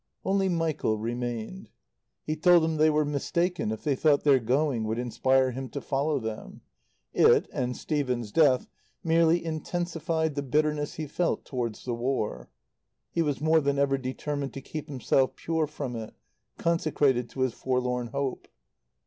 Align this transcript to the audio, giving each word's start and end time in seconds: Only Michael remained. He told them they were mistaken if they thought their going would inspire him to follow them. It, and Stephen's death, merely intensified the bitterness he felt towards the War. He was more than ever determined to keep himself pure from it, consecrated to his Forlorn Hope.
Only 0.25 0.49
Michael 0.49 0.97
remained. 0.97 1.69
He 2.23 2.35
told 2.35 2.63
them 2.63 2.77
they 2.77 2.89
were 2.89 3.05
mistaken 3.05 3.71
if 3.71 3.83
they 3.83 3.93
thought 3.95 4.23
their 4.23 4.39
going 4.39 4.83
would 4.85 4.97
inspire 4.97 5.51
him 5.51 5.69
to 5.69 5.79
follow 5.79 6.17
them. 6.17 6.61
It, 7.13 7.47
and 7.53 7.77
Stephen's 7.77 8.31
death, 8.31 8.67
merely 9.03 9.45
intensified 9.45 10.33
the 10.33 10.41
bitterness 10.41 10.95
he 10.95 11.05
felt 11.05 11.45
towards 11.45 11.85
the 11.85 11.93
War. 11.93 12.49
He 13.11 13.21
was 13.21 13.41
more 13.41 13.61
than 13.61 13.77
ever 13.77 13.99
determined 13.99 14.55
to 14.55 14.61
keep 14.61 14.87
himself 14.87 15.35
pure 15.35 15.67
from 15.67 15.95
it, 15.95 16.15
consecrated 16.57 17.29
to 17.29 17.41
his 17.41 17.53
Forlorn 17.53 18.07
Hope. 18.07 18.47